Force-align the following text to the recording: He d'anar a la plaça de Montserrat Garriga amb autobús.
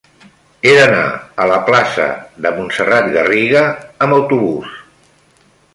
He 0.67 0.71
d'anar 0.77 1.03
a 1.43 1.47
la 1.51 1.59
plaça 1.67 2.07
de 2.47 2.53
Montserrat 2.57 3.13
Garriga 3.19 3.65
amb 4.07 4.19
autobús. 4.21 4.77